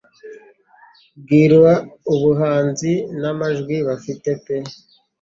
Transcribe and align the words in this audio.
Bwira 1.21 1.71
ubuhanzi 2.13 2.91
nta 3.19 3.31
majwi 3.39 3.75
bafite 3.87 4.29
pe 4.43 4.55